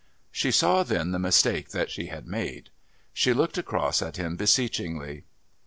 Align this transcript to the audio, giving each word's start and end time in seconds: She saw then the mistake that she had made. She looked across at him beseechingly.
She 0.31 0.49
saw 0.49 0.81
then 0.81 1.11
the 1.11 1.19
mistake 1.19 1.69
that 1.73 1.91
she 1.91 2.07
had 2.07 2.25
made. 2.25 2.71
She 3.13 3.33
looked 3.35 3.59
across 3.59 4.01
at 4.01 4.17
him 4.17 4.35
beseechingly. 4.35 5.25